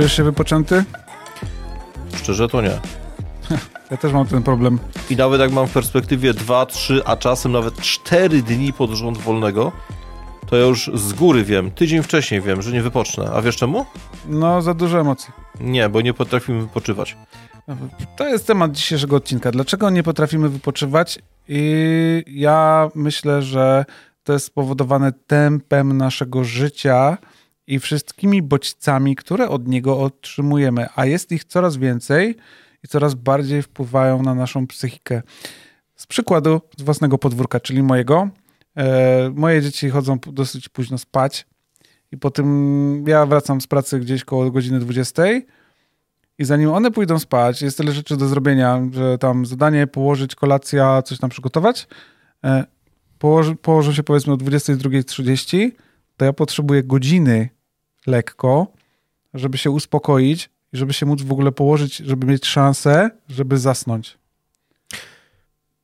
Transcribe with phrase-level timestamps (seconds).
[0.00, 0.84] Czujesz się wypoczęty?
[2.16, 2.80] Szczerze to nie.
[3.90, 4.78] Ja też mam ten problem.
[5.10, 9.18] I nawet jak mam w perspektywie 2, 3, a czasem nawet 4 dni pod rząd
[9.18, 9.72] wolnego,
[10.46, 13.30] to ja już z góry wiem, tydzień wcześniej wiem, że nie wypocznę.
[13.34, 13.86] A wiesz czemu?
[14.28, 15.32] No, za dużo emocji.
[15.60, 17.16] Nie, bo nie potrafimy wypoczywać.
[18.16, 19.50] To jest temat dzisiejszego odcinka.
[19.50, 21.18] Dlaczego nie potrafimy wypoczywać?
[21.48, 23.84] I ja myślę, że
[24.24, 27.18] to jest spowodowane tempem naszego życia
[27.70, 32.36] i wszystkimi bodźcami, które od niego otrzymujemy, a jest ich coraz więcej
[32.84, 35.22] i coraz bardziej wpływają na naszą psychikę.
[35.96, 38.28] Z przykładu z własnego podwórka, czyli mojego.
[38.76, 41.46] E, moje dzieci chodzą dosyć późno spać
[42.12, 45.22] i potem ja wracam z pracy gdzieś koło godziny 20
[46.38, 51.02] i zanim one pójdą spać, jest tyle rzeczy do zrobienia, że tam zadanie, położyć, kolacja,
[51.02, 51.88] coś tam przygotować.
[52.44, 52.64] E,
[53.18, 55.70] położy, położą się powiedzmy o 22.30,
[56.16, 57.59] to ja potrzebuję godziny
[58.06, 58.66] lekko,
[59.34, 64.18] żeby się uspokoić i żeby się móc w ogóle położyć, żeby mieć szansę, żeby zasnąć.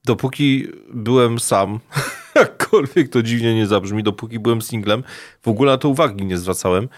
[0.04, 1.80] Dopóki byłem sam,
[2.34, 5.04] jakkolwiek to dziwnie nie zabrzmi, dopóki byłem singlem,
[5.42, 6.88] w ogóle na to uwagi nie zwracałem.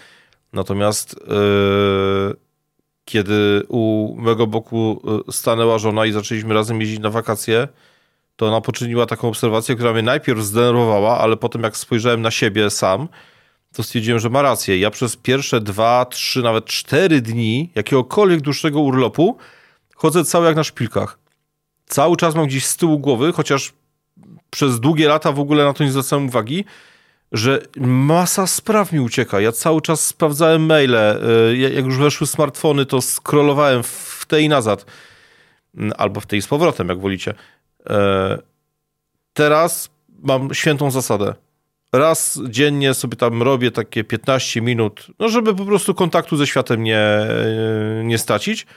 [0.53, 2.35] Natomiast yy,
[3.05, 7.67] kiedy u mego boku yy, stanęła żona i zaczęliśmy razem jeździć na wakacje,
[8.35, 12.69] to ona poczyniła taką obserwację, która mnie najpierw zdenerwowała, ale potem jak spojrzałem na siebie
[12.69, 13.07] sam,
[13.73, 14.79] to stwierdziłem, że ma rację.
[14.79, 19.37] Ja przez pierwsze dwa, trzy, nawet cztery dni jakiegokolwiek dłuższego urlopu
[19.95, 21.19] chodzę cały jak na szpilkach.
[21.85, 23.73] Cały czas mam gdzieś z tyłu głowy, chociaż
[24.49, 26.65] przez długie lata w ogóle na to nie zwracałem uwagi,
[27.31, 29.41] że masa spraw mi ucieka.
[29.41, 30.95] Ja cały czas sprawdzałem maile.
[30.95, 34.85] Y, jak już weszły smartfony, to scrollowałem w tej i nazad.
[35.77, 37.31] Mm, albo w tej z powrotem, jak wolicie.
[37.31, 37.93] Y,
[39.33, 39.89] teraz
[40.23, 41.33] mam świętą zasadę
[41.93, 46.83] raz dziennie sobie tam robię takie 15 minut, no żeby po prostu kontaktu ze światem
[46.83, 47.01] nie,
[48.03, 48.67] nie stracić.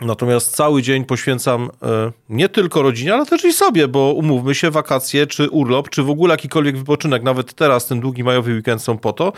[0.00, 4.70] Natomiast cały dzień poświęcam e, nie tylko rodzinie, ale też i sobie, bo umówmy się,
[4.70, 8.98] wakacje, czy urlop, czy w ogóle jakikolwiek wypoczynek, nawet teraz ten długi majowy weekend są
[8.98, 9.32] po to,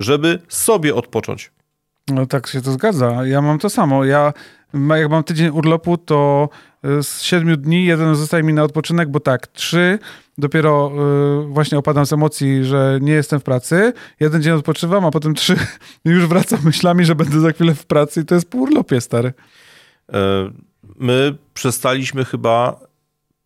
[0.00, 1.50] żeby sobie odpocząć.
[2.08, 3.26] No tak się to zgadza.
[3.26, 4.04] Ja mam to samo.
[4.04, 4.32] Ja
[4.96, 6.48] jak mam tydzień urlopu, to
[6.84, 9.98] e, z siedmiu dni jeden zostaje mi na odpoczynek, bo tak, trzy
[10.38, 10.92] dopiero
[11.42, 13.92] y, właśnie opadam z emocji, że nie jestem w pracy.
[14.20, 15.56] Jeden dzień odpoczywam, a potem trzy
[16.04, 19.32] już wracam myślami, że będę za chwilę w pracy i to jest pół urlopie, stary.
[20.12, 20.50] E,
[20.96, 22.80] my przestaliśmy chyba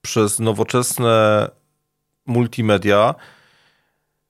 [0.03, 1.49] przez nowoczesne
[2.27, 3.15] multimedia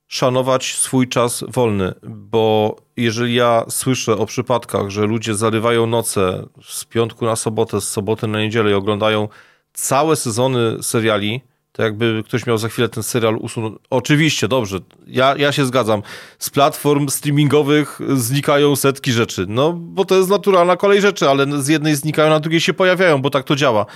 [0.07, 6.85] szanować swój czas wolny, bo jeżeli ja słyszę o przypadkach, że ludzie zarywają noce z
[6.85, 9.29] piątku na sobotę, z soboty na niedzielę i oglądają
[9.73, 11.41] całe sezony seriali,
[11.73, 13.75] to jakby ktoś miał za chwilę ten serial usunąć.
[13.91, 16.03] Oczywiście, dobrze, ja, ja się zgadzam.
[16.39, 21.69] Z platform streamingowych znikają setki rzeczy, no bo to jest naturalna kolej rzeczy, ale z
[21.69, 23.87] jednej znikają, na drugiej się pojawiają, bo tak to działa.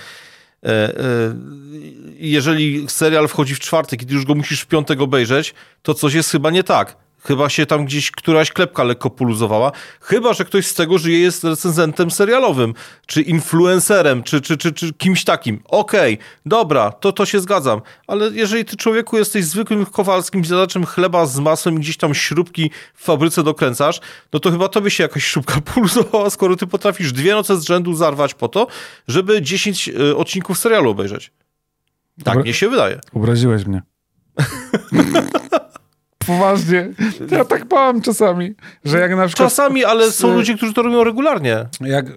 [0.63, 0.95] E, e,
[2.17, 6.31] jeżeli serial wchodzi w czwartek ty już go musisz w piątek obejrzeć, to coś jest
[6.31, 7.04] chyba nie tak.
[7.27, 9.71] Chyba się tam gdzieś któraś klepka lekko poluzowała.
[10.01, 12.73] Chyba, że ktoś z tego żyje, jest recenzentem serialowym,
[13.05, 15.59] czy influencerem, czy, czy, czy, czy kimś takim.
[15.65, 17.81] Okej, okay, dobra, to, to się zgadzam.
[18.07, 22.71] Ale jeżeli ty człowieku jesteś zwykłym kowalskim zjadaczem chleba z masłem i gdzieś tam śrubki
[22.93, 23.99] w fabryce dokręcasz,
[24.33, 27.93] no to chyba tobie się jakaś śrubka poluzowała, skoro ty potrafisz dwie noce z rzędu
[27.93, 28.67] zarwać po to,
[29.07, 31.31] żeby 10 y, odcinków serialu obejrzeć.
[32.23, 32.99] Tak Obra- mnie się wydaje.
[33.13, 33.81] Obraziłeś mnie.
[36.27, 36.93] Poważnie.
[37.31, 38.55] Ja tak mam czasami,
[38.85, 39.49] że jak na przykład...
[39.49, 41.65] Czasami, ale są ludzie, którzy to robią regularnie.
[41.81, 42.13] Jak y,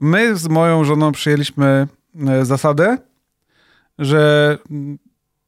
[0.00, 1.86] my z moją żoną przyjęliśmy
[2.40, 2.98] y, zasadę,
[3.98, 4.58] że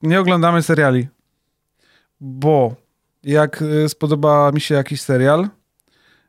[0.03, 1.09] nie oglądamy seriali,
[2.21, 2.75] bo
[3.23, 5.49] jak y, spodoba mi się jakiś serial,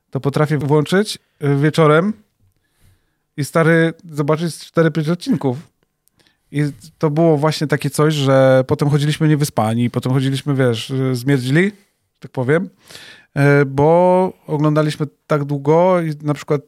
[0.09, 1.19] to potrafię włączyć
[1.61, 2.13] wieczorem
[3.37, 5.57] i stary zobaczyć 4-5 odcinków.
[6.55, 6.63] I
[6.97, 11.71] to było właśnie takie coś, że potem chodziliśmy niewyspani, potem chodziliśmy, wiesz, zmierdzili,
[12.19, 12.69] tak powiem,
[13.33, 16.61] e, bo oglądaliśmy tak długo i na przykład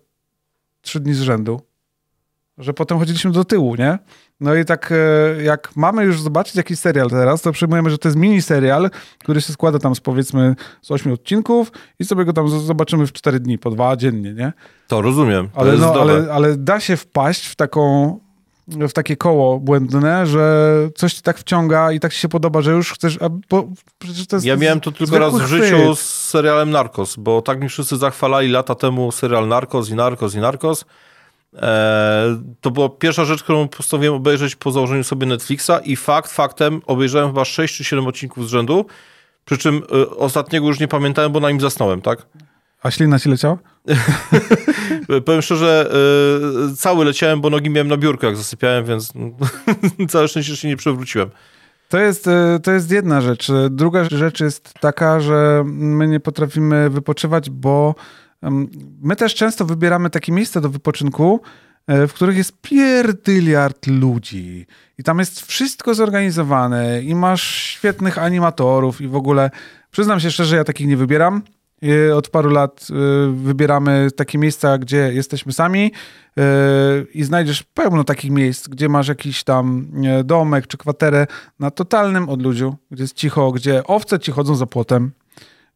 [0.82, 1.62] trzy dni z rzędu,
[2.58, 4.00] że potem chodziliśmy do tyłu, nie?
[4.40, 8.08] No i tak e, jak mamy już zobaczyć jakiś serial teraz, to przyjmujemy, że to
[8.08, 12.34] jest mini serial, który się składa tam z powiedzmy z ośmiu odcinków i sobie go
[12.34, 14.54] tam zobaczymy w cztery dni, po dwa dziennie, nie?
[14.88, 15.50] To rozumiem.
[15.50, 18.27] To ale, no, ale, ale da się wpaść w taką
[18.68, 22.72] w takie koło błędne, że coś ci tak wciąga i tak ci się podoba, że
[22.72, 23.18] już chcesz...
[23.22, 23.68] A, bo
[24.00, 27.62] przecież to jest ja miałem to tylko raz w życiu z serialem Narcos, bo tak
[27.62, 30.86] mi wszyscy zachwalali lata temu serial Narcos i Narcos i Narcos.
[31.54, 36.82] Eee, to była pierwsza rzecz, którą postanowiłem obejrzeć po założeniu sobie Netflixa i fakt faktem
[36.86, 38.86] obejrzałem chyba 6 czy 7 odcinków z rzędu,
[39.46, 42.28] przy czym y, ostatniego już nie pamiętałem, bo na nim zasnąłem, tak?
[42.84, 43.58] A ślina ci leciała?
[45.26, 45.92] Powiem szczerze,
[46.70, 49.14] yy, cały leciałem, bo nogi miałem na biurku, jak zasypiałem, więc
[50.10, 51.30] całe szczęście się nie przewróciłem.
[51.90, 53.52] To jest, y, to jest jedna rzecz.
[53.70, 57.96] Druga rzecz jest taka, że my nie potrafimy wypoczywać, bo
[59.02, 61.42] my też często wybieramy takie miejsca do wypoczynku,
[61.88, 64.66] e, w których jest pierdyliard ludzi.
[64.98, 69.52] I tam jest wszystko zorganizowane i masz świetnych animatorów i w ogóle.
[69.92, 71.42] Przyznam się szczerze, ja takich nie wybieram.
[72.16, 72.94] Od paru lat y,
[73.32, 75.92] wybieramy takie miejsca, gdzie jesteśmy sami
[76.38, 76.42] y,
[77.14, 79.88] i znajdziesz pełno takich miejsc, gdzie masz jakiś tam
[80.24, 81.28] domek czy kwaterę
[81.60, 85.12] na totalnym odludziu, gdzie jest cicho, gdzie owce ci chodzą za płotem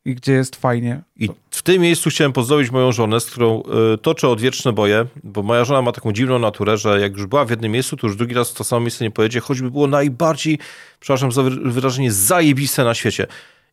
[0.05, 1.01] i gdzie jest fajnie.
[1.15, 3.63] I w tym miejscu chciałem pozdrowić moją żonę, z którą
[3.93, 7.45] y, toczę odwieczne boje, bo moja żona ma taką dziwną naturę, że jak już była
[7.45, 10.59] w jednym miejscu, to już drugi raz to samo miejsce nie pojedzie, choćby było najbardziej,
[10.99, 13.27] przepraszam za wyrażenie, zajebiste na świecie.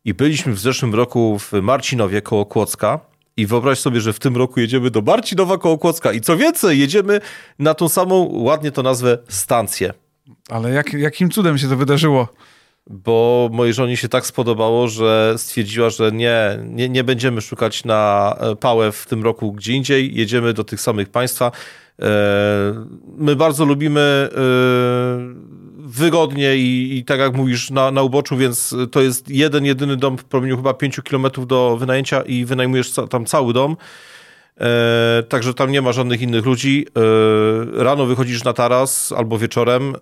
[0.05, 3.01] I byliśmy w zeszłym roku w Marcinowie koło Kłodzka.
[3.37, 6.13] I wyobraź sobie, że w tym roku jedziemy do Marcinowa koło Kłodzka.
[6.13, 7.21] I co więcej, jedziemy
[7.59, 9.93] na tą samą, ładnie to nazwę, stację.
[10.49, 12.29] Ale jak, jakim cudem się to wydarzyło?
[12.91, 18.35] Bo mojej żonie się tak spodobało, że stwierdziła, że nie, nie, nie będziemy szukać na
[18.41, 21.53] e, pałę w tym roku gdzie indziej, jedziemy do tych samych państwa.
[22.03, 22.05] E,
[23.17, 24.39] my bardzo lubimy e,
[25.89, 30.19] wygodnie i, i, tak jak mówisz, na, na uboczu, więc to jest jeden, jedyny dom
[30.19, 33.77] w promieniu chyba 5 kilometrów do wynajęcia i wynajmujesz ca tam cały dom.
[34.61, 36.87] E, także tam nie ma żadnych innych ludzi.
[37.79, 39.95] E, rano wychodzisz na taras albo wieczorem,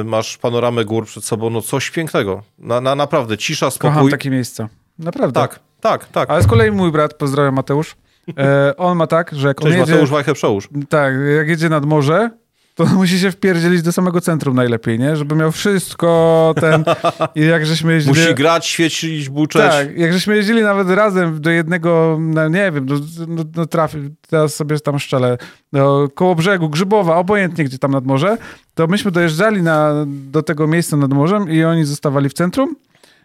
[0.00, 2.42] e, masz panoramę gór przed sobą, no coś pięknego.
[2.58, 3.94] Na, na, naprawdę, cisza, spokój.
[3.94, 4.68] Kocham takie miejsca.
[4.98, 5.40] Naprawdę.
[5.40, 6.30] Tak, tak, tak.
[6.30, 7.96] Ale z kolei mój brat, pozdrawiam Mateusz,
[8.38, 9.92] e, on ma tak, że jak Cześć, on jedzie...
[9.92, 10.68] Mateusz Wajchę Przełóż.
[10.88, 12.30] Tak, jak jedzie nad morze,
[12.74, 15.16] to musi się wpierdzielić do samego centrum najlepiej, nie?
[15.16, 16.84] Żeby miał wszystko ten...
[17.34, 18.20] I jak żeśmy jeździli...
[18.20, 19.62] Musi grać, świecić, buczeć.
[19.62, 23.98] Tak, jak żeśmy jeździli nawet razem do jednego, no nie wiem, do, do, do trafi,
[24.28, 25.38] teraz sobie tam szczelę,
[25.72, 28.38] do, koło brzegu, Grzybowa, obojętnie gdzie tam nad morze,
[28.74, 32.76] to myśmy dojeżdżali na, do tego miejsca nad morzem i oni zostawali w centrum,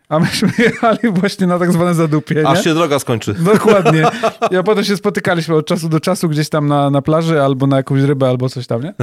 [0.09, 2.48] a myśmy jechali właśnie na tak zwane zadupie.
[2.48, 3.33] Aż się droga skończy.
[3.54, 4.04] Dokładnie.
[4.62, 7.77] I potem się spotykaliśmy od czasu do czasu gdzieś tam na, na plaży albo na
[7.77, 8.94] jakąś rybę albo coś tam, nie?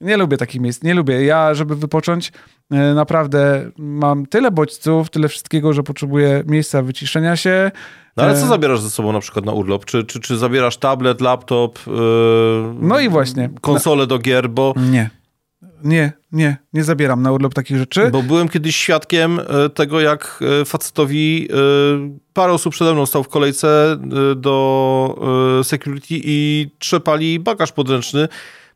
[0.00, 1.24] Nie lubię takich miejsc, nie lubię.
[1.24, 2.32] Ja, żeby wypocząć,
[2.70, 7.70] e, naprawdę mam tyle bodźców, tyle wszystkiego, że potrzebuję miejsca wyciszenia się.
[8.16, 9.84] No ale co e, zabierasz ze sobą na przykład na urlop?
[9.84, 11.78] Czy, czy, czy zabierasz tablet, laptop?
[11.86, 11.92] Yy,
[12.80, 13.50] no i właśnie.
[13.60, 14.74] Konsolę do gier, bo...
[14.76, 15.10] Nie
[15.84, 18.10] nie, nie, nie zabieram na urlop takich rzeczy.
[18.10, 21.56] Bo byłem kiedyś świadkiem e, tego, jak e, facetowi e,
[22.32, 23.96] parę osób przede mną stał w kolejce
[24.36, 28.28] do security i trzepali bagaż podręczny,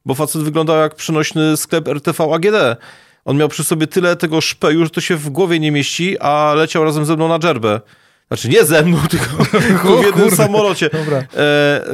[0.07, 2.81] bo facet wyglądał jak przenośny sklep RTV AGD.
[3.25, 6.55] On miał przy sobie tyle tego szpeju, że to się w głowie nie mieści, a
[6.57, 7.81] leciał razem ze mną na dżerbę.
[8.29, 10.91] Znaczy nie ze mną, tylko, tylko w jednym samolocie.
[11.37, 11.85] E,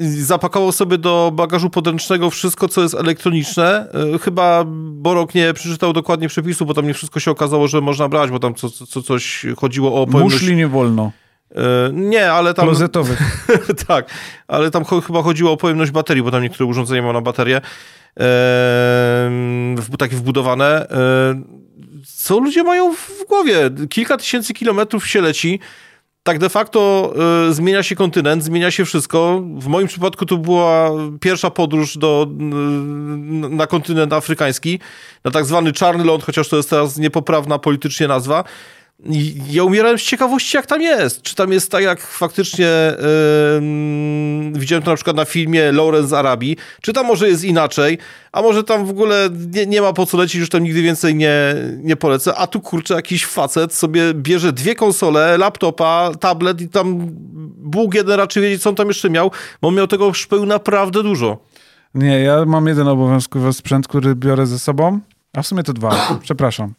[0.00, 3.88] zapakował sobie do bagażu podręcznego wszystko, co jest elektroniczne.
[4.14, 8.08] E, chyba Borok nie przeczytał dokładnie przepisu, bo tam nie wszystko się okazało, że można
[8.08, 10.34] brać, bo tam co, co, coś chodziło o pojemność...
[10.34, 11.12] Muszli nie wolno.
[11.54, 12.66] E, nie, ale tam...
[12.66, 13.46] Klozetowych.
[13.88, 14.10] tak,
[14.48, 17.56] ale tam chyba chodziło o pojemność baterii, bo tam niektóre urządzenia ma na baterię.
[17.56, 17.60] E,
[19.76, 20.90] w, takie wbudowane.
[20.90, 21.57] E,
[22.06, 23.70] co ludzie mają w głowie?
[23.90, 25.60] Kilka tysięcy kilometrów się leci,
[26.22, 27.12] tak de facto
[27.48, 29.42] y, zmienia się kontynent, zmienia się wszystko.
[29.58, 30.90] W moim przypadku to była
[31.20, 32.34] pierwsza podróż do, y,
[33.50, 34.80] na kontynent afrykański,
[35.24, 38.44] na tak zwany czarny ląd, chociaż to jest teraz niepoprawna politycznie nazwa
[39.50, 41.22] ja umierałem z ciekawości, jak tam jest.
[41.22, 42.66] Czy tam jest tak, jak faktycznie
[44.52, 47.98] yy, widziałem to na przykład na filmie Lawrence Arabii, czy tam może jest inaczej,
[48.32, 51.14] a może tam w ogóle nie, nie, ma po co lecieć, już tam nigdy więcej
[51.14, 56.68] nie, nie polecę, a tu kurczę jakiś facet sobie bierze dwie konsole, laptopa, tablet i
[56.68, 56.98] tam
[57.56, 59.30] Bóg jeden raczej wiedzieć, co on tam jeszcze miał,
[59.62, 61.38] bo miał tego szpeł naprawdę dużo.
[61.94, 65.00] Nie, ja mam jeden obowiązkowy sprzęt, który biorę ze sobą,
[65.32, 66.74] a w sumie to dwa, przepraszam.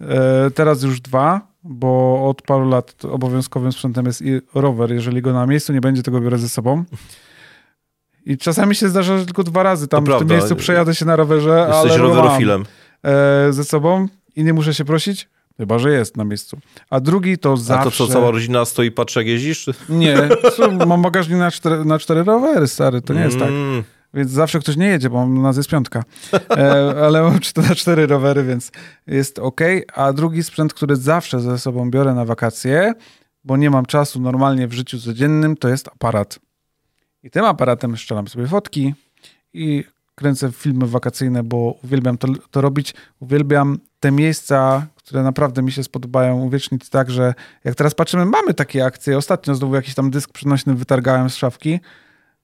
[0.00, 4.92] E, teraz już dwa, bo od paru lat obowiązkowym sprzętem jest i rower.
[4.92, 6.84] Jeżeli go na miejscu nie będzie, to go biorę ze sobą.
[8.26, 10.28] I czasami się zdarza, że tylko dwa razy tam to w prawda.
[10.28, 12.64] tym miejscu przejadę się na rowerze, Jesteś ale rowerofilem.
[13.04, 16.58] E, ze sobą i nie muszę się prosić, chyba, że jest na miejscu.
[16.90, 17.80] A drugi to zawsze...
[17.80, 19.66] A to co, cała rodzina stoi i patrzy jak jeździsz?
[19.88, 20.16] Nie,
[20.86, 23.50] mam bagażnik na cztery, na cztery rowery, stary, to nie jest tak.
[24.14, 26.04] Więc zawsze ktoś nie jedzie, bo nas jest piątka.
[26.50, 27.38] E, ale mam
[27.68, 28.72] na cztery rowery, więc
[29.06, 29.60] jest ok.
[29.94, 32.94] A drugi sprzęt, który zawsze ze sobą biorę na wakacje,
[33.44, 36.38] bo nie mam czasu normalnie w życiu codziennym, to jest aparat.
[37.22, 38.94] I tym aparatem szczelam sobie fotki
[39.52, 42.94] i kręcę filmy wakacyjne, bo uwielbiam to, to robić.
[43.20, 48.54] Uwielbiam te miejsca, które naprawdę mi się spodobają, uwiecznić tak, że jak teraz patrzymy, mamy
[48.54, 49.18] takie akcje.
[49.18, 51.80] Ostatnio znowu jakiś tam dysk przenośny wytargałem z szafki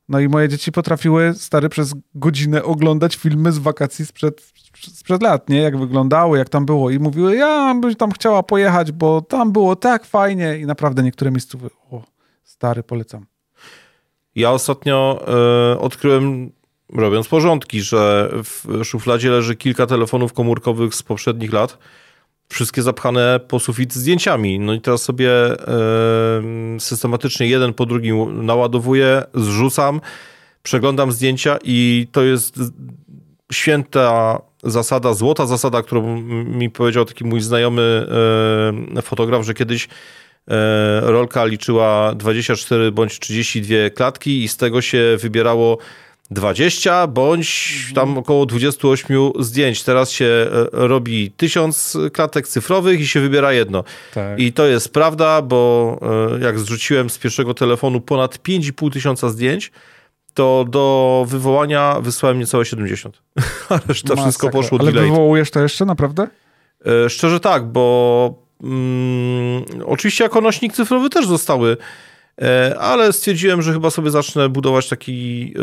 [0.08, 5.48] No i moje dzieci potrafiły, stary, przez godzinę oglądać filmy z wakacji sprzed, sprzed lat,
[5.48, 5.58] nie?
[5.58, 6.90] Jak wyglądały, jak tam było.
[6.90, 10.58] I mówiły, ja bym tam chciała pojechać, bo tam było tak fajnie.
[10.58, 12.02] I naprawdę niektóre miejscowe, o,
[12.44, 13.26] stary, polecam.
[14.34, 15.24] Ja ostatnio
[15.74, 16.52] y, odkryłem,
[16.92, 21.78] robiąc porządki, że w szufladzie leży kilka telefonów komórkowych z poprzednich lat
[22.48, 24.58] wszystkie zapchane po sufit zdjęciami.
[24.58, 25.30] No i teraz sobie
[26.78, 30.00] systematycznie jeden po drugim naładowuję, zrzucam,
[30.62, 32.58] przeglądam zdjęcia i to jest
[33.52, 38.06] święta zasada, złota zasada, którą mi powiedział taki mój znajomy
[39.02, 39.88] fotograf, że kiedyś
[41.00, 45.78] rolka liczyła 24 bądź 32 klatki i z tego się wybierało
[46.30, 49.82] 20 bądź tam około 28 zdjęć.
[49.82, 53.84] Teraz się e, robi 1000 klatek cyfrowych i się wybiera jedno.
[54.14, 54.38] Tak.
[54.38, 56.00] I to jest prawda, bo
[56.36, 59.72] e, jak zrzuciłem z pierwszego telefonu ponad 5,5 tysiąca zdjęć,
[60.34, 63.22] to do wywołania wysłałem niecałe 70.
[63.68, 64.22] A reszta Masakra.
[64.22, 65.10] wszystko poszło Ale delayed.
[65.10, 66.26] wywołujesz to jeszcze naprawdę?
[66.86, 71.76] E, szczerze tak, bo mm, oczywiście jako nośnik cyfrowy też zostały
[72.80, 75.62] ale stwierdziłem, że chyba sobie zacznę budować taki e,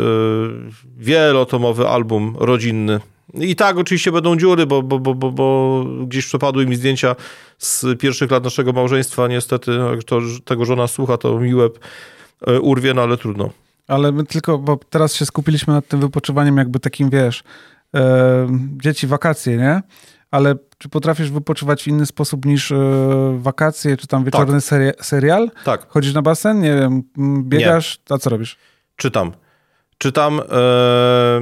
[0.96, 3.00] wielotomowy album rodzinny.
[3.34, 7.16] I tak oczywiście będą dziury, bo, bo, bo, bo, bo gdzieś przepadły mi zdjęcia
[7.58, 9.28] z pierwszych lat naszego małżeństwa.
[9.28, 11.78] Niestety, jak to, tego żona słucha, to mi łeb
[12.46, 13.50] e, urwie, no ale trudno.
[13.88, 17.44] Ale my tylko, bo teraz się skupiliśmy nad tym wypoczywaniem jakby takim, wiesz,
[17.94, 18.46] e,
[18.82, 19.82] dzieci wakacje, nie?
[20.30, 22.76] Ale czy potrafisz wypoczywać w inny sposób niż e,
[23.38, 25.06] wakacje, czy tam wieczorny tak.
[25.06, 25.50] serial?
[25.64, 25.86] Tak.
[25.88, 26.60] Chodzisz na basen?
[26.60, 27.02] Nie wiem,
[27.42, 27.98] biegasz?
[28.10, 28.16] Nie.
[28.16, 28.56] A co robisz?
[28.96, 29.32] Czytam.
[29.98, 31.40] Czytam, e,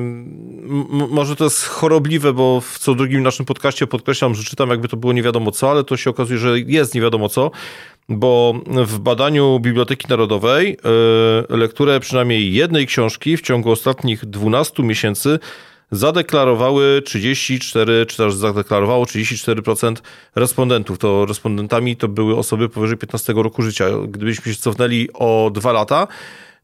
[1.10, 4.96] może to jest chorobliwe, bo w co drugim naszym podcaście podkreślam, że czytam jakby to
[4.96, 7.50] było nie wiadomo co, ale to się okazuje, że jest nie wiadomo co,
[8.08, 10.76] bo w badaniu Biblioteki Narodowej
[11.50, 15.38] e, lekturę przynajmniej jednej książki w ciągu ostatnich 12 miesięcy
[15.90, 19.96] zadeklarowały 34, czy też zadeklarowało 34%
[20.34, 20.98] respondentów.
[20.98, 23.86] To respondentami to były osoby powyżej 15 roku życia.
[24.08, 26.06] Gdybyśmy się cofnęli o dwa lata,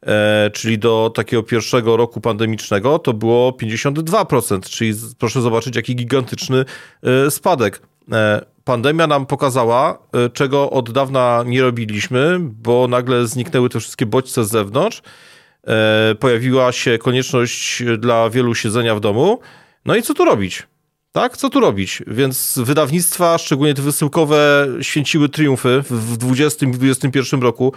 [0.07, 6.65] e, czyli do takiego pierwszego roku pandemicznego, to było 52%, czyli proszę zobaczyć, jaki gigantyczny
[7.03, 7.83] e, spadek.
[8.13, 14.07] E, pandemia nam pokazała, e, czego od dawna nie robiliśmy, bo nagle zniknęły te wszystkie
[14.07, 15.03] bodźce z zewnątrz
[16.21, 19.41] pojawiła się konieczność dla wielu siedzenia w domu.
[19.85, 20.63] No i co tu robić?
[21.13, 22.03] Tak, co tu robić?
[22.07, 27.73] Więc wydawnictwa, szczególnie te wysyłkowe, święciły triumfy w 20 i 21 roku.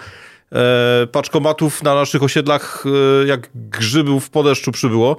[0.51, 5.17] E, paczkomatów na naszych osiedlach e, jak grzybów po deszczu przybyło.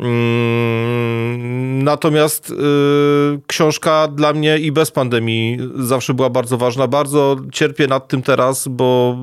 [0.00, 2.54] Mm, natomiast
[3.46, 6.86] książka dla mnie i bez pandemii zawsze była bardzo ważna.
[6.86, 9.16] Bardzo cierpię nad tym teraz, bo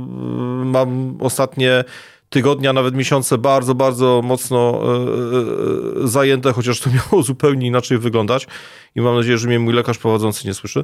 [0.65, 1.83] mam ostatnie
[2.29, 8.47] tygodnia, nawet miesiące bardzo, bardzo mocno e, e, zajęte, chociaż to miało zupełnie inaczej wyglądać
[8.95, 10.83] i mam nadzieję, że mnie mój lekarz prowadzący nie słyszy.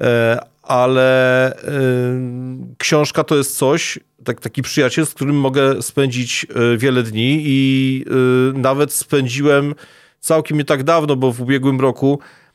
[0.00, 1.52] E, ale
[2.78, 8.04] książka to jest coś, tak, taki przyjaciel, z którym mogę spędzić wiele dni i
[8.54, 9.74] nawet spędziłem
[10.20, 12.45] całkiem nie tak dawno, bo w ubiegłym roku E,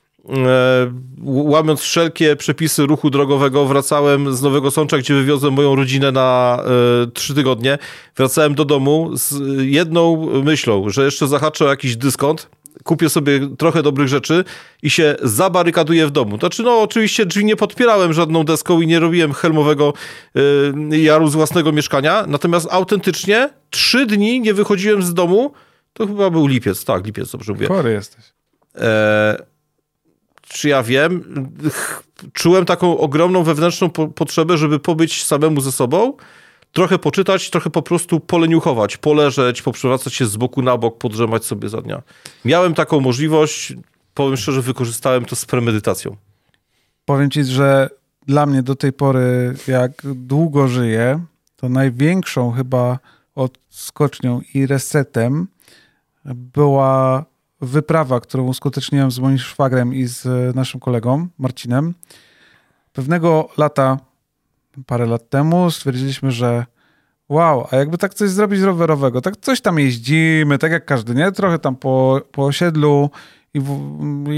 [1.24, 6.60] łamiąc wszelkie przepisy ruchu drogowego, wracałem z Nowego Sącza, gdzie wywiozłem moją rodzinę na
[7.04, 7.78] e, trzy tygodnie.
[8.16, 12.50] Wracałem do domu z jedną myślą, że jeszcze zahaczę o jakiś dyskont,
[12.84, 14.44] kupię sobie trochę dobrych rzeczy
[14.84, 16.38] i się zabarykaduję w domu.
[16.38, 19.94] Znaczy, no oczywiście drzwi nie podpierałem żadną deską i nie robiłem helmowego
[20.92, 25.51] y, jaru z własnego mieszkania, natomiast autentycznie trzy dni nie wychodziłem z domu,
[25.94, 27.68] to chyba był lipiec, tak, lipiec, dobrze mówię.
[27.68, 28.25] Chory jesteś.
[28.75, 29.50] E,
[30.53, 31.24] czy ja wiem,
[32.34, 36.13] czułem taką ogromną wewnętrzną po potrzebę, żeby pobyć samemu ze sobą,
[36.72, 41.70] trochę poczytać, trochę po prostu poleniuchować, poleżeć, poprzewracać się z boku na bok, podrzemać sobie
[41.70, 42.01] za dnia.
[42.46, 43.74] Miałem taką możliwość,
[44.13, 46.15] powiem szczerze, wykorzystałem to z premedytacją.
[47.05, 47.89] Powiem ci, że
[48.27, 53.00] dla mnie do tej pory, jak długo żyję, to największą chyba
[53.36, 55.48] odskocznią i resetem
[56.25, 57.25] była
[57.62, 61.94] wyprawa, którą uskuteczniłem z moim szwagrem i z e, naszym kolegą Marcinem.
[62.94, 63.98] Pewnego lata,
[64.86, 66.65] parę lat temu, stwierdziliśmy, że
[67.30, 71.32] wow, a jakby tak coś zrobić rowerowego, tak coś tam jeździmy, tak jak każdy, nie?
[71.32, 73.10] Trochę tam po, po osiedlu
[73.53, 73.62] i,
[74.30, 74.32] i,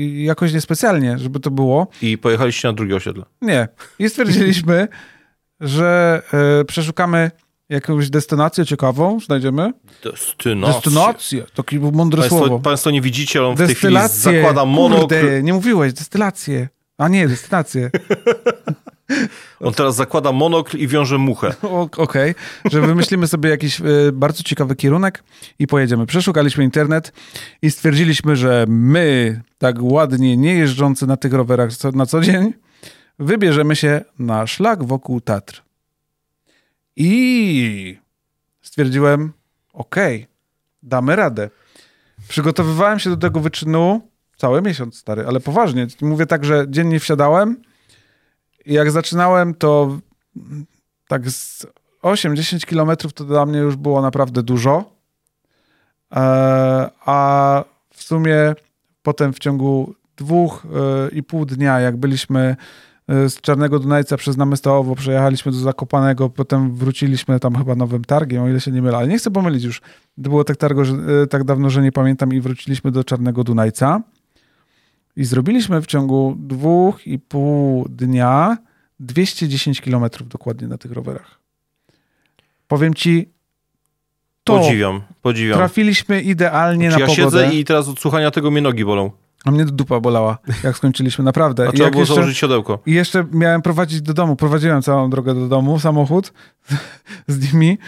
[0.00, 1.86] i jakoś niespecjalnie, żeby to było.
[2.02, 3.24] I pojechaliście na drugie osiedle?
[3.42, 3.68] Nie.
[3.98, 4.88] I stwierdziliśmy,
[5.60, 6.22] że
[6.60, 7.30] y, przeszukamy
[7.70, 9.72] jakąś destynację ciekawą znajdziemy?
[10.04, 10.74] Destynację.
[10.74, 12.58] Destynację, takie mądre państwo, słowo.
[12.58, 15.00] Państwo nie widzicie, on w tej chwili zakłada monokl.
[15.00, 16.68] Kurde, nie mówiłeś, destylację.
[16.98, 17.90] A nie, destynację.
[19.60, 21.48] On teraz zakłada monokl i wiąże muchę.
[21.62, 22.34] Okej, okay.
[22.64, 25.24] że wymyślimy sobie jakiś y, bardzo ciekawy kierunek
[25.58, 26.06] i pojedziemy.
[26.06, 27.12] Przeszukaliśmy internet
[27.62, 32.52] i stwierdziliśmy, że my, tak ładnie nie jeżdżący na tych rowerach na co dzień,
[33.18, 35.69] wybierzemy się na szlak wokół Tatr.
[36.96, 37.98] I
[38.62, 39.32] stwierdziłem,
[39.72, 40.26] okej, okay,
[40.82, 41.50] damy radę.
[42.28, 45.86] Przygotowywałem się do tego wyczynu cały miesiąc, stary, ale poważnie.
[46.00, 47.62] Mówię tak, że dziennie wsiadałem
[48.66, 49.98] i jak zaczynałem, to
[51.08, 51.66] tak z
[52.02, 54.92] 8-10 kilometrów to dla mnie już było naprawdę dużo.
[56.12, 56.20] E,
[57.04, 58.54] a w sumie
[59.02, 62.56] potem w ciągu dwóch e, i pół dnia, jak byliśmy
[63.10, 68.48] z Czarnego Dunajca przez Namestołowo, przejechaliśmy do Zakopanego, potem wróciliśmy tam chyba nowym targiem, o
[68.48, 69.80] ile się nie mylę, ale nie chcę pomylić już.
[70.16, 70.94] Było tak, targo, że,
[71.30, 74.02] tak dawno, że nie pamiętam i wróciliśmy do Czarnego Dunajca.
[75.16, 78.58] I zrobiliśmy w ciągu dwóch i pół dnia
[79.00, 81.40] 210 kilometrów dokładnie na tych rowerach.
[82.68, 83.28] Powiem ci,
[84.44, 85.58] to podziwiam, podziwiam.
[85.58, 87.38] trafiliśmy idealnie znaczy, na ja pogodę.
[87.38, 89.10] Ja siedzę i teraz od słuchania tego mnie nogi bolą.
[89.44, 91.68] A mnie dupa bolała, jak skończyliśmy, naprawdę.
[91.68, 92.78] A trzeba było jeszcze, założyć siodełko.
[92.86, 94.36] I jeszcze miałem prowadzić do domu.
[94.36, 96.32] Prowadziłem całą drogę do domu, samochód
[97.28, 97.78] z nimi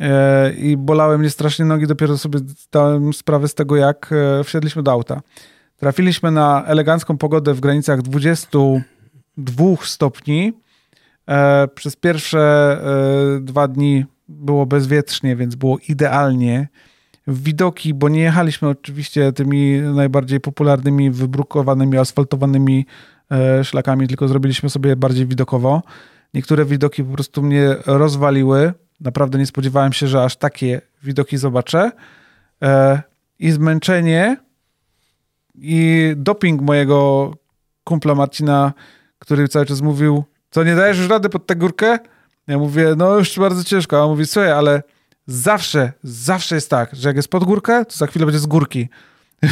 [0.00, 1.86] e, i bolały mnie strasznie nogi.
[1.86, 4.10] Dopiero sobie zdałem sprawę z tego, jak
[4.40, 5.20] e, wsiedliśmy do auta.
[5.76, 10.52] Trafiliśmy na elegancką pogodę w granicach 22 stopni.
[11.28, 12.40] E, przez pierwsze
[13.36, 16.68] e, dwa dni było bezwietrznie, więc było idealnie.
[17.28, 22.86] Widoki, bo nie jechaliśmy oczywiście tymi najbardziej popularnymi, wybrukowanymi, asfaltowanymi
[23.30, 25.82] e, szlakami, tylko zrobiliśmy sobie bardziej widokowo.
[26.34, 28.72] Niektóre widoki po prostu mnie rozwaliły.
[29.00, 31.92] Naprawdę nie spodziewałem się, że aż takie widoki zobaczę.
[33.38, 34.36] I zmęczenie
[35.54, 37.32] i doping mojego
[37.84, 38.72] kumpla Marcina,
[39.18, 41.98] który cały czas mówił, co nie dajesz już rady pod tę górkę?
[42.46, 43.98] Ja mówię, no już bardzo ciężko.
[43.98, 44.82] A on mówi, słuchaj, ale
[45.28, 48.88] zawsze, zawsze jest tak, że jak jest pod górkę, to za chwilę będzie z górki.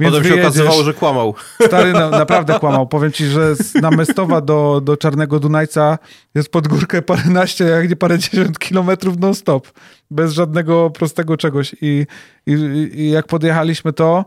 [0.00, 1.34] Więc Potem się okazywało, że kłamał.
[1.66, 2.86] Stary no, naprawdę kłamał.
[2.86, 5.98] Powiem ci, że z Namestowa do, do Czarnego Dunajca
[6.34, 9.68] jest pod górkę paręnaście, jak nie parędziesiąt kilometrów non-stop.
[10.10, 11.76] Bez żadnego prostego czegoś.
[11.80, 12.06] I,
[12.46, 12.52] i,
[12.94, 14.24] i jak podjechaliśmy to,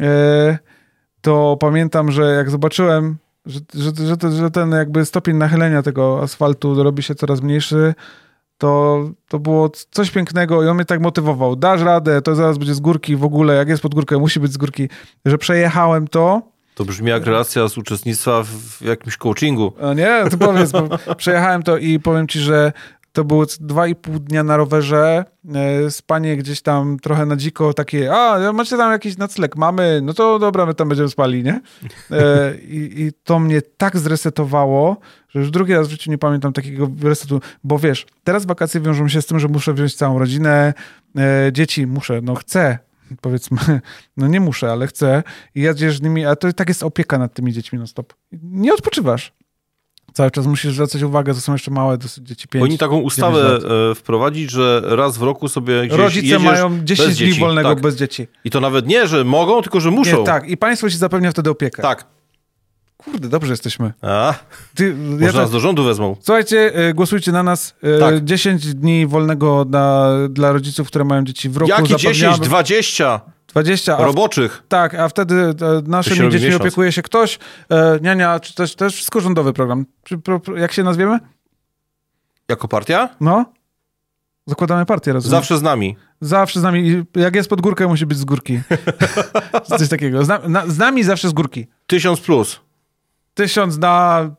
[0.00, 0.58] E,
[1.20, 6.82] to pamiętam, że jak zobaczyłem, że, że, że, że, ten jakby stopień nachylenia tego asfaltu
[6.82, 7.94] robi się coraz mniejszy,
[8.58, 11.56] to, to było coś pięknego i on mnie tak motywował.
[11.56, 14.52] Dasz radę, to zaraz będzie z górki w ogóle, jak jest pod górkę, musi być
[14.52, 14.88] z górki.
[15.24, 16.42] Że przejechałem to.
[16.74, 19.72] To brzmi jak relacja z uczestnictwa w jakimś coachingu.
[19.80, 20.72] No nie, to powiedz,
[21.16, 22.72] przejechałem to i powiem ci, że
[23.14, 25.24] to było dwa i pół dnia na rowerze,
[25.54, 30.14] e, spanie gdzieś tam trochę na dziko, takie, a macie tam jakiś nocleg, mamy, no
[30.14, 31.60] to dobra, my tam będziemy spali, nie?
[32.10, 34.96] E, I, I, to mnie tak zresetowało,
[35.28, 39.08] że już drugi raz w życiu nie pamiętam takiego resetu, bo wiesz, teraz wakacje wiążą
[39.08, 40.74] się z tym, że muszę wziąć całą rodzinę,
[41.18, 42.78] e, dzieci muszę, no chcę,
[43.20, 43.58] powiedzmy,
[44.16, 45.22] no nie muszę, ale chcę
[45.54, 48.14] i jedziesz z nimi, a to tak jest opieka nad tymi dziećmi non stop.
[48.42, 49.32] Nie odpoczywasz.
[50.14, 52.60] Cały czas musisz zwracać uwagę, to są jeszcze małe dosyć dzieci 5.
[52.60, 53.58] Powinni taką ustawę
[53.90, 57.80] e, wprowadzić, że raz w roku sobie gdzieś Rodzice mają 10 dni wolnego tak.
[57.80, 58.28] bez dzieci.
[58.44, 60.18] I to nawet nie, że mogą, tylko że muszą.
[60.18, 60.48] Nie, tak.
[60.48, 61.82] I państwo ci zapewnia wtedy opiekę.
[61.82, 62.06] Tak.
[62.96, 63.92] Kurde, dobrze jesteśmy.
[64.02, 64.34] A,
[64.74, 66.16] Ty, może ja nas do rządu wezmą.
[66.20, 67.74] Słuchajcie, e, głosujcie na nas.
[67.82, 68.24] E, tak.
[68.24, 71.70] 10 dni wolnego na, dla rodziców, które mają dzieci w roku.
[71.70, 72.40] Jaki 10?
[72.40, 73.20] 20?
[73.54, 74.62] 20 roboczych.
[74.68, 75.54] tak, a wtedy e,
[75.86, 76.62] naszymi dziećmi miesiąc.
[76.62, 77.38] opiekuje się ktoś.
[77.70, 79.86] E, niania, czy też, też wszystko rządowy program.
[80.04, 81.18] Czy, pro, jak się nazwiemy?
[82.48, 83.08] Jako partia?
[83.20, 83.44] No.
[84.46, 85.30] Zakładamy partię razem.
[85.30, 85.96] Zawsze z nami.
[86.20, 87.04] Zawsze z nami.
[87.16, 88.60] Jak jest pod górkę, musi być z górki.
[89.78, 90.24] Coś takiego.
[90.24, 91.66] Z, na, z, nami zawsze z górki.
[91.86, 92.60] Tysiąc plus.
[93.34, 94.30] Tysiąc na,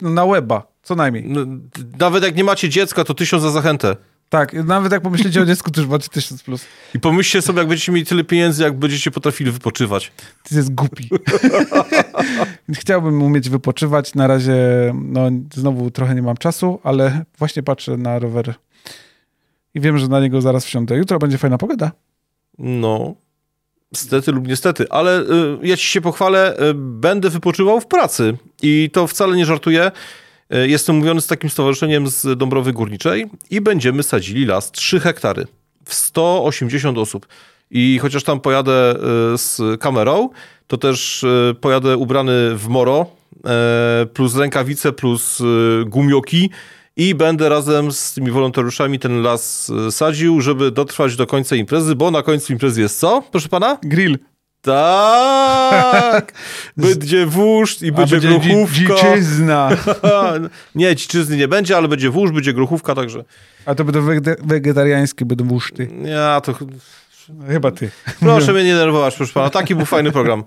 [0.00, 1.24] na weba, co najmniej.
[1.26, 1.40] No,
[1.98, 3.96] nawet jak nie macie dziecka, to tysiąc za zachętę.
[4.32, 6.64] Tak, nawet jak pomyślicie o dziecku, to już macie 1000 plus.
[6.94, 10.12] I pomyślcie sobie, jak będziecie mieli tyle pieniędzy, jak będziecie potrafili wypoczywać.
[10.42, 11.10] Ty jest głupi.
[12.80, 14.14] Chciałbym umieć wypoczywać.
[14.14, 14.54] Na razie,
[14.94, 18.54] no znowu trochę nie mam czasu, ale właśnie patrzę na rower
[19.74, 20.96] i wiem, że na niego zaraz wsiądę.
[20.96, 21.92] Jutro będzie fajna pogoda.
[22.58, 23.14] No,
[23.94, 25.26] Stety lub niestety, ale y,
[25.62, 29.90] ja ci się pochwalę, y, będę wypoczywał w pracy i to wcale nie żartuję.
[30.52, 35.46] E, jestem mówiony z takim stowarzyszeniem z Dąbrowy Górniczej i będziemy sadzili las 3 hektary
[35.84, 37.26] w 180 osób.
[37.70, 40.28] I chociaż tam pojadę e, z kamerą,
[40.66, 43.06] to też e, pojadę ubrany w moro,
[44.14, 45.42] plus rękawice, plus
[45.86, 46.50] gumioki
[46.96, 52.10] i będę razem z tymi wolontariuszami ten las sadził, żeby dotrwać do końca imprezy, bo
[52.10, 53.78] na końcu imprezy jest co, proszę pana?
[53.82, 54.18] Grill.
[54.62, 56.32] Tak!
[56.76, 58.94] Będzie wóż i będzie, będzie gruchówka.
[59.12, 59.70] dziczyzna.
[60.74, 63.24] nie, dziczyzny nie będzie, ale będzie wóż, będzie gruchówka, także...
[63.66, 65.88] A to będą wege- wegetariańskie, będą wuszty.
[66.04, 66.54] Ja to...
[67.48, 67.90] Chyba ty.
[68.20, 69.50] Proszę mnie nie nerwować, proszę pana.
[69.50, 70.44] Taki był fajny program.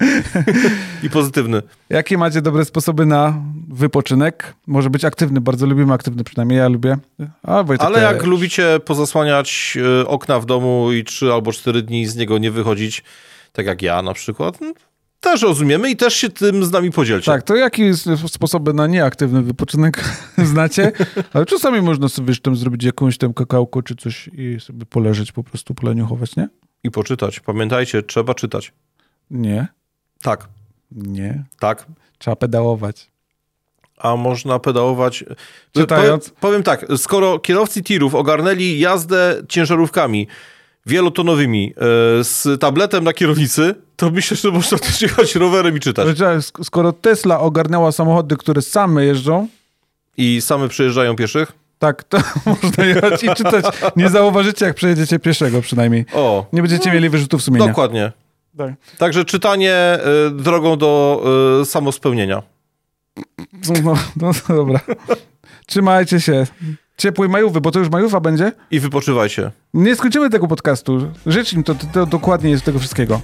[1.03, 1.61] I pozytywny.
[1.89, 3.33] Jakie macie dobre sposoby na
[3.69, 4.53] wypoczynek?
[4.67, 6.97] Może być aktywny, bardzo lubimy aktywny, przynajmniej ja lubię.
[7.43, 12.05] A, Wojtek Ale jak lubicie pozasłaniać e, okna w domu i trzy albo cztery dni
[12.05, 13.03] z niego nie wychodzić,
[13.55, 14.73] tak jak ja na przykład, no,
[15.19, 17.25] też rozumiemy i też się tym z nami podzielcie.
[17.25, 17.91] Tak, to jakie
[18.27, 20.03] sposoby na nieaktywny wypoczynek
[20.53, 20.91] znacie?
[21.33, 25.31] Ale czasami można sobie wiesz, tam zrobić jakąś tam kakałko czy coś i sobie poleżeć,
[25.31, 26.49] po prostu poleniuchować, nie?
[26.83, 27.39] I poczytać.
[27.39, 28.73] Pamiętajcie, trzeba czytać.
[29.31, 29.67] Nie,
[30.21, 30.47] Tak,
[30.91, 31.43] nie.
[31.59, 31.85] tak.
[32.17, 33.09] Trzeba pedałować.
[33.97, 35.23] A można pedałować.
[35.73, 36.29] Czytając.
[36.29, 40.27] Powiem, powiem tak, skoro kierowcy tirów ogarnęli jazdę ciężarówkami
[40.85, 46.07] wielotonowymi e, z tabletem na kierownicy, to myślę, że można też jechać rowerem i czytać.
[46.63, 49.47] Skoro Tesla ogarnęła samochody, które same jeżdżą,
[50.17, 51.51] I same przejeżdżają pieszych.
[51.79, 52.17] tak, to
[52.61, 53.65] można jechać i czytać.
[53.95, 56.05] Nie zauważycie, jak przejedziecie pieszego przynajmniej.
[56.13, 57.67] O, Nie będziecie mieli wyrzutów sumienia.
[57.67, 58.11] dokładnie.
[58.57, 58.73] Tak.
[58.97, 59.99] Także czytanie e,
[60.31, 61.23] drogą do
[61.61, 62.41] e, samospełnienia.
[63.69, 64.79] No, no, no dobra.
[65.65, 66.47] Trzymajcie się.
[66.97, 68.51] Ciepłej majówy, bo to już majówa będzie.
[68.71, 69.51] I wypoczywajcie.
[69.73, 71.11] Nie skończymy tego podcastu.
[71.25, 73.21] Życz im to, to, to dokładnie jest tego wszystkiego.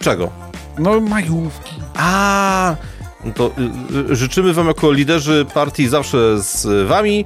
[0.00, 0.30] Czego?
[0.78, 1.74] No majówki.
[1.96, 2.76] A,
[3.24, 3.50] no to
[4.08, 7.24] y, y, życzymy wam jako liderzy partii zawsze z wami,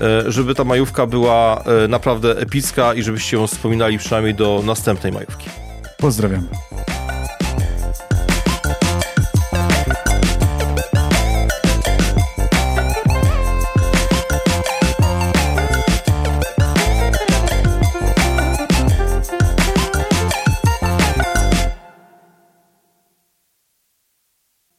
[0.00, 5.12] e, żeby ta majówka była e, naprawdę epicka i żebyście ją wspominali przynajmniej do następnej
[5.12, 5.50] majówki.
[5.98, 6.48] Pozdrawiam.